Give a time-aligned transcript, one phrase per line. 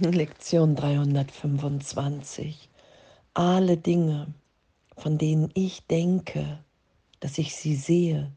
[0.10, 2.70] Lektion 325.
[3.34, 4.32] Alle Dinge,
[4.96, 6.58] von denen ich denke,
[7.20, 8.32] dass ich sie sehe,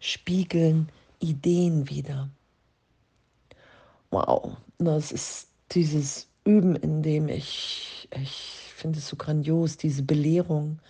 [0.00, 0.88] spiegeln
[1.20, 2.28] Ideen wieder.
[4.10, 10.80] Wow, das ist dieses Üben, in dem ich, ich finde es so grandios, diese Belehrung,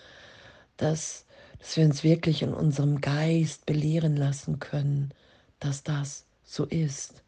[0.78, 1.26] dass,
[1.58, 5.12] dass wir uns wirklich in unserem Geist belehren lassen können,
[5.60, 7.22] dass das so ist.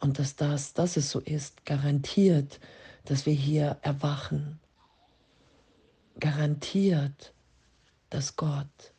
[0.00, 2.60] Und dass das, dass es so ist, garantiert,
[3.04, 4.60] dass wir hier erwachen.
[6.20, 7.32] Garantiert,
[8.10, 8.92] dass Gott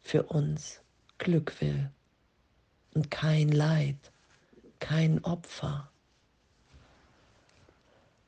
[0.00, 0.80] für uns
[1.18, 1.90] Glück will
[2.94, 4.12] und kein Leid,
[4.78, 5.90] kein Opfer.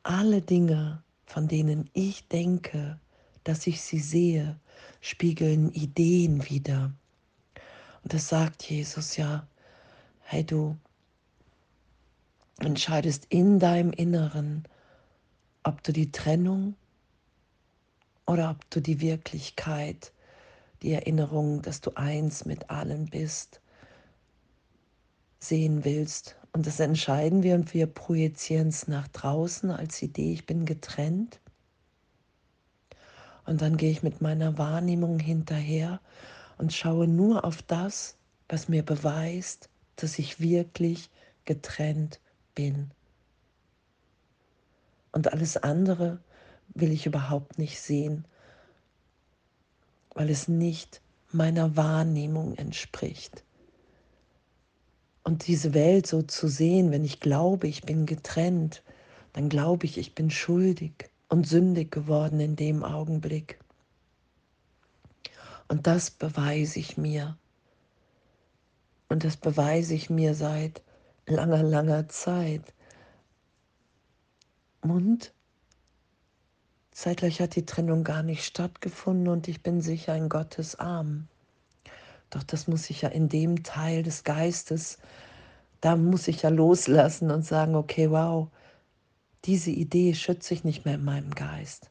[0.02, 2.98] Alle Dinge, von denen ich denke,
[3.44, 4.58] dass ich sie sehe,
[5.00, 6.92] spiegeln Ideen wider.
[8.02, 9.46] Und das sagt Jesus ja,
[10.22, 10.76] hey du
[12.64, 14.64] entscheidest in deinem Inneren,
[15.62, 16.74] ob du die Trennung
[18.26, 20.12] oder ob du die Wirklichkeit,
[20.82, 23.60] die Erinnerung, dass du eins mit allen bist,
[25.38, 26.36] sehen willst.
[26.52, 31.40] Und das entscheiden wir und wir projizieren es nach draußen als Idee, ich bin getrennt.
[33.46, 36.00] Und dann gehe ich mit meiner Wahrnehmung hinterher
[36.58, 38.16] und schaue nur auf das,
[38.48, 41.10] was mir beweist, dass ich wirklich
[41.44, 42.20] getrennt
[42.54, 42.90] bin.
[45.12, 46.20] Und alles andere
[46.74, 48.24] will ich überhaupt nicht sehen,
[50.14, 51.00] weil es nicht
[51.32, 53.44] meiner Wahrnehmung entspricht.
[55.22, 58.82] Und diese Welt so zu sehen, wenn ich glaube, ich bin getrennt,
[59.32, 63.60] dann glaube ich, ich bin schuldig und sündig geworden in dem Augenblick.
[65.68, 67.38] Und das beweise ich mir.
[69.08, 70.82] Und das beweise ich mir seit
[71.30, 72.74] langer, langer Zeit.
[74.80, 75.32] Und
[76.90, 81.28] zeitgleich hat die Trennung gar nicht stattgefunden und ich bin sicher in Gottes Arm.
[82.30, 84.98] Doch das muss ich ja in dem Teil des Geistes,
[85.80, 88.48] da muss ich ja loslassen und sagen, okay, wow,
[89.44, 91.90] diese Idee schütze ich nicht mehr in meinem Geist,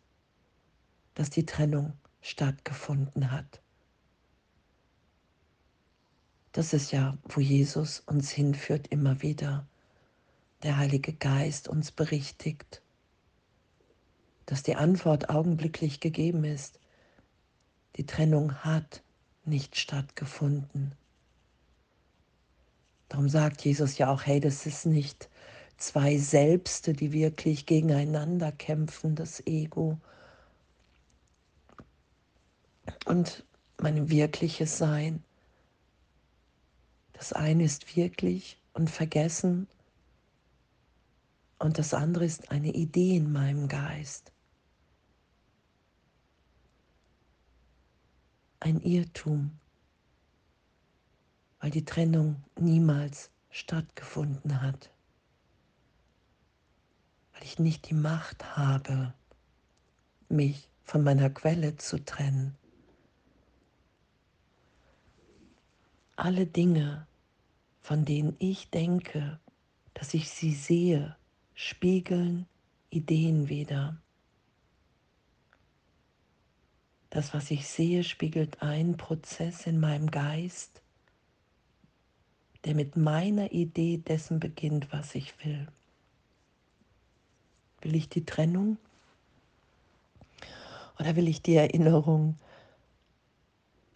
[1.16, 3.62] dass die Trennung stattgefunden hat.
[6.52, 9.68] Das ist ja, wo Jesus uns hinführt immer wieder.
[10.64, 12.82] Der Heilige Geist uns berichtigt,
[14.46, 16.80] dass die Antwort augenblicklich gegeben ist.
[17.96, 19.04] Die Trennung hat
[19.46, 20.94] nicht stattgefunden.
[23.10, 25.30] Darum sagt Jesus ja auch, hey, das ist nicht
[25.78, 29.98] zwei Selbste, die wirklich gegeneinander kämpfen, das Ego
[33.06, 33.46] und
[33.78, 35.24] mein wirkliches Sein.
[37.20, 39.68] Das eine ist wirklich und vergessen
[41.60, 44.32] und das andere ist eine Idee in meinem Geist.
[48.62, 49.52] Ein Irrtum,
[51.60, 54.90] weil die Trennung niemals stattgefunden hat,
[57.34, 59.14] weil ich nicht die Macht habe,
[60.30, 62.56] mich von meiner Quelle zu trennen.
[66.16, 67.09] Alle Dinge,
[67.90, 69.40] von denen ich denke,
[69.96, 71.16] dass ich sie sehe,
[71.56, 72.46] spiegeln
[72.92, 73.98] Ideen wieder.
[77.10, 80.84] Das, was ich sehe, spiegelt einen Prozess in meinem Geist,
[82.64, 85.68] der mit meiner Idee dessen beginnt, was ich will.
[87.82, 88.78] Will ich die Trennung
[91.00, 92.38] oder will ich die Erinnerung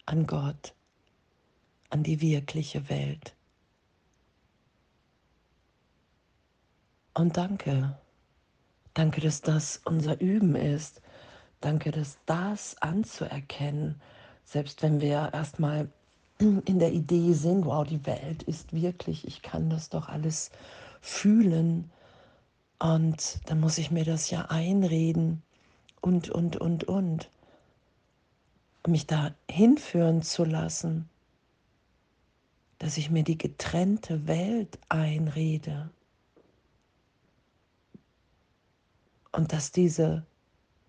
[0.04, 0.74] an Gott,
[1.90, 3.36] an die wirkliche Welt?
[7.14, 7.96] Und danke.
[8.92, 11.00] Danke, dass das unser Üben ist.
[11.60, 14.00] Danke, dass das anzuerkennen,
[14.44, 15.88] selbst wenn wir erstmal
[16.38, 20.50] in der Idee sind, wow, die Welt ist wirklich, ich kann das doch alles
[21.00, 21.90] fühlen.
[22.78, 25.42] Und dann muss ich mir das ja einreden
[26.00, 27.30] und, und, und, und.
[28.86, 31.08] Mich da hinführen zu lassen,
[32.78, 35.88] dass ich mir die getrennte Welt einrede.
[39.34, 40.24] Und dass diese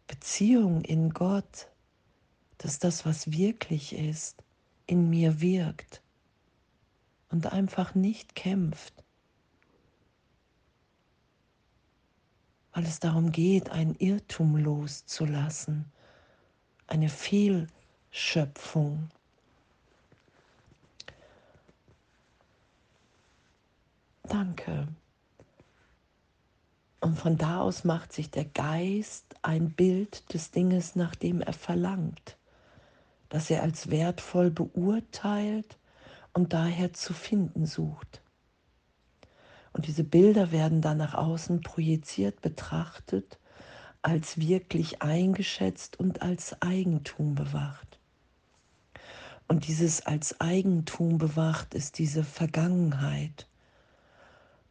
[0.06, 1.68] Beziehung in Gott,
[2.59, 4.44] dass das, was wirklich ist,
[4.86, 6.03] in mir wirkt
[7.31, 9.03] und einfach nicht kämpft.
[12.74, 15.92] Weil es darum geht, ein Irrtum loszulassen,
[16.86, 19.09] eine Fehlschöpfung.
[24.21, 24.88] Danke.
[27.06, 31.54] Und von da aus macht sich der Geist ein Bild des Dinges, nach dem er
[31.54, 32.36] verlangt,
[33.30, 35.78] das er als wertvoll beurteilt
[36.34, 38.24] und daher zu finden sucht.
[39.72, 43.38] Und diese Bilder werden dann nach außen projiziert, betrachtet,
[44.02, 48.00] als wirklich eingeschätzt und als Eigentum bewacht.
[49.48, 53.46] Und dieses als Eigentum bewacht ist diese Vergangenheit.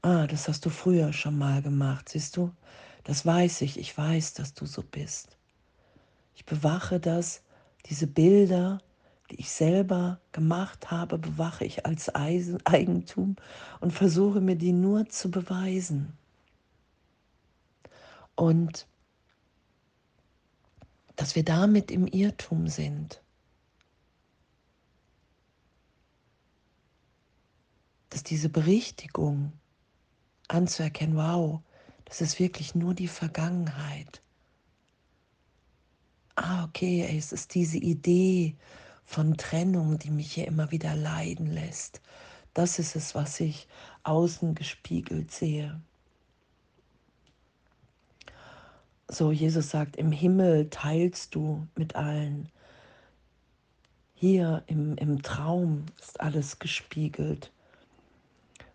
[0.05, 2.53] Ah, das hast du früher schon mal gemacht, siehst du?
[3.05, 5.39] Das weiß ich, ich weiß, dass du so bist.
[6.35, 7.43] Ich bewache das,
[7.87, 8.83] diese Bilder,
[9.31, 13.37] die ich selber gemacht habe, bewache ich als Eigentum
[13.81, 16.13] und versuche mir die nur zu beweisen.
[18.35, 18.87] Und
[21.17, 23.23] dass wir damit im Irrtum sind.
[28.11, 29.55] Dass diese Berichtigung
[30.49, 31.61] anzuerkennen, wow,
[32.05, 34.23] das ist wirklich nur die Vergangenheit.
[36.37, 38.57] Ah, okay, es ist diese Idee
[39.05, 42.01] von Trennung, die mich hier immer wieder leiden lässt.
[42.55, 43.69] Das ist es, was ich
[44.03, 45.81] außen gespiegelt sehe.
[49.09, 52.49] So, Jesus sagt, im Himmel teilst du mit allen.
[54.15, 57.53] Hier im, im Traum ist alles gespiegelt.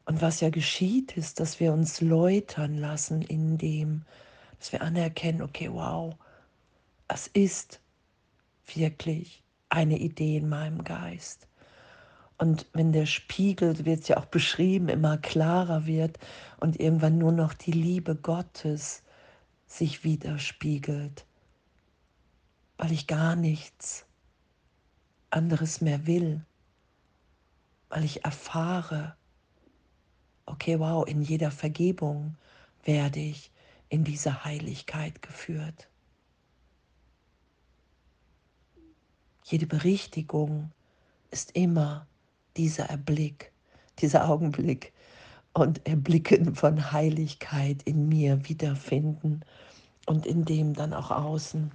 [0.09, 4.05] Und was ja geschieht, ist, dass wir uns läutern lassen in dem,
[4.57, 6.15] dass wir anerkennen, okay, wow,
[7.07, 7.79] es ist
[8.73, 11.47] wirklich eine Idee in meinem Geist.
[12.39, 16.17] Und wenn der Spiegel, wird es ja auch beschrieben, immer klarer wird
[16.59, 19.03] und irgendwann nur noch die Liebe Gottes
[19.67, 21.27] sich widerspiegelt,
[22.77, 24.07] weil ich gar nichts
[25.29, 26.43] anderes mehr will,
[27.89, 29.15] weil ich erfahre,
[30.49, 32.35] okay, wow, in jeder Vergebung
[32.83, 33.51] werde ich
[33.89, 35.87] in diese Heiligkeit geführt.
[39.43, 40.71] Jede Berichtigung
[41.31, 42.05] ist immer
[42.55, 43.51] dieser Erblick,
[43.99, 44.93] dieser Augenblick
[45.53, 49.41] und Erblicken von Heiligkeit in mir wiederfinden
[50.05, 51.71] und in dem dann auch außen.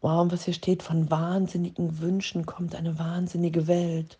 [0.00, 4.18] Wow, und was hier steht, von wahnsinnigen Wünschen kommt eine wahnsinnige Welt.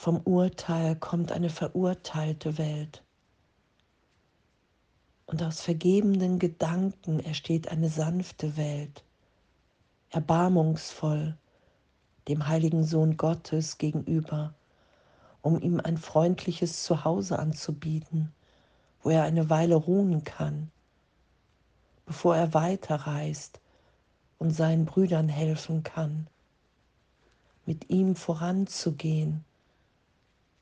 [0.00, 3.02] Vom Urteil kommt eine verurteilte Welt.
[5.26, 9.02] Und aus vergebenden Gedanken entsteht eine sanfte Welt,
[10.10, 11.36] erbarmungsvoll
[12.28, 14.54] dem heiligen Sohn Gottes gegenüber,
[15.42, 18.32] um ihm ein freundliches Zuhause anzubieten,
[19.02, 20.70] wo er eine Weile ruhen kann,
[22.06, 23.58] bevor er weiterreist
[24.38, 26.28] und seinen Brüdern helfen kann,
[27.66, 29.44] mit ihm voranzugehen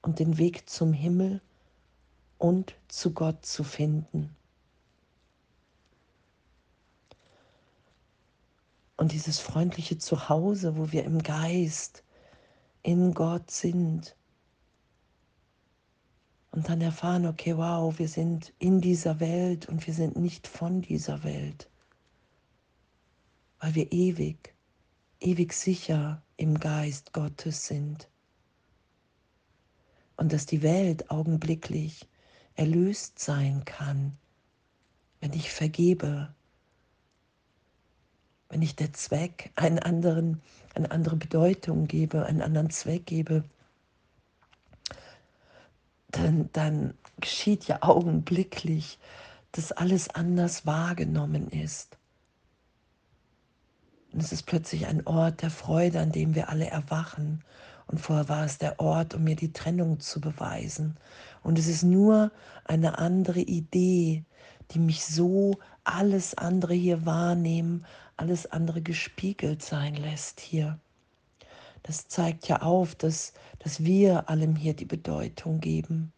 [0.06, 1.40] und den Weg zum Himmel
[2.38, 4.36] und zu Gott zu finden.
[8.96, 12.04] Und dieses freundliche Zuhause, wo wir im Geist
[12.84, 14.14] in Gott sind.
[16.52, 20.82] Und dann erfahren, okay, wow, wir sind in dieser Welt und wir sind nicht von
[20.82, 21.68] dieser Welt.
[23.58, 24.54] Weil wir ewig,
[25.18, 28.08] ewig sicher im Geist Gottes sind.
[30.16, 32.06] Und dass die Welt augenblicklich
[32.54, 34.16] erlöst sein kann,
[35.20, 36.34] wenn ich vergebe,
[38.48, 40.40] wenn ich der Zweck einen anderen,
[40.74, 43.44] eine andere Bedeutung gebe, einen anderen Zweck gebe,
[46.08, 48.98] dann, dann geschieht ja augenblicklich,
[49.52, 51.96] dass alles anders wahrgenommen ist.
[54.12, 57.42] Und es ist plötzlich ein Ort der Freude, an dem wir alle erwachen.
[57.86, 60.96] Und vorher war es der Ort, um mir die Trennung zu beweisen.
[61.42, 62.32] Und es ist nur
[62.64, 64.24] eine andere Idee,
[64.72, 70.78] die mich so alles andere hier wahrnehmen, alles andere gespiegelt sein lässt hier.
[71.84, 76.12] Das zeigt ja auf, dass, dass wir allem hier die Bedeutung geben.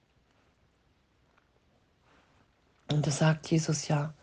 [2.90, 4.14] Und das sagt Jesus ja,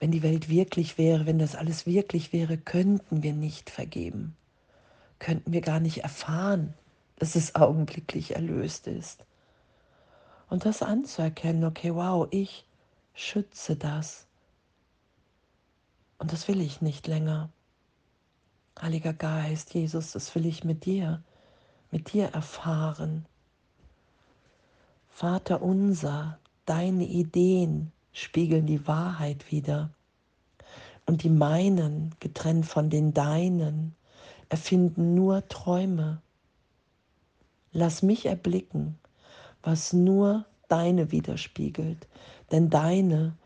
[0.00, 4.34] wenn die Welt wirklich wäre, wenn das alles wirklich wäre, könnten wir nicht vergeben.
[5.18, 6.74] Könnten wir gar nicht erfahren,
[7.16, 9.24] dass es augenblicklich erlöst ist.
[10.48, 12.66] Und das anzuerkennen, okay, wow, ich
[13.14, 14.26] schütze das.
[16.18, 17.50] Und das will ich nicht länger.
[18.80, 21.22] Heiliger Geist, Jesus, das will ich mit dir,
[21.90, 23.26] mit dir erfahren.
[25.08, 29.90] Vater unser, deine Ideen spiegeln die Wahrheit wider.
[31.06, 33.94] Und die meinen, getrennt von den deinen,
[34.54, 36.22] erfinden nur Träume.
[37.72, 38.96] Lass mich erblicken,
[39.64, 42.06] was nur deine widerspiegelt.
[42.52, 43.36] Denn deine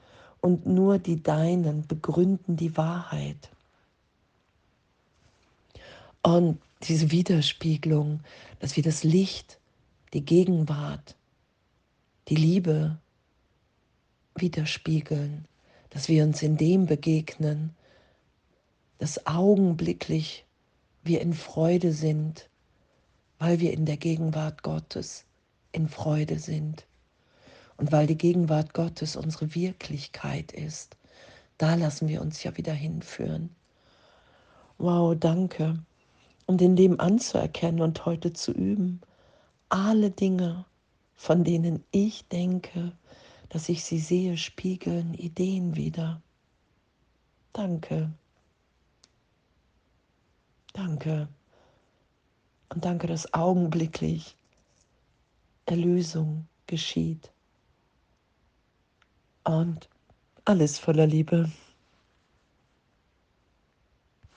[0.42, 3.48] und nur die deinen begründen die Wahrheit.
[6.20, 8.20] Und diese Widerspiegelung,
[8.60, 9.58] dass wir das Licht,
[10.12, 11.16] die Gegenwart,
[12.28, 12.98] die Liebe
[14.34, 15.46] widerspiegeln,
[15.88, 17.74] dass wir uns in dem begegnen,
[18.98, 20.44] dass augenblicklich
[21.08, 22.48] wir in Freude sind,
[23.38, 25.24] weil wir in der Gegenwart Gottes
[25.72, 26.86] in Freude sind.
[27.76, 30.96] Und weil die Gegenwart Gottes unsere Wirklichkeit ist,
[31.58, 33.50] da lassen wir uns ja wieder hinführen.
[34.78, 35.82] Wow, danke.
[36.46, 39.00] Und in dem anzuerkennen und heute zu üben,
[39.68, 40.64] alle Dinge,
[41.14, 42.92] von denen ich denke,
[43.48, 46.22] dass ich sie sehe, spiegeln Ideen wieder.
[47.52, 48.12] Danke.
[50.78, 51.26] Danke.
[52.68, 54.36] Und danke, dass augenblicklich
[55.66, 57.32] Erlösung geschieht.
[59.42, 59.88] Und
[60.44, 61.50] alles voller Liebe.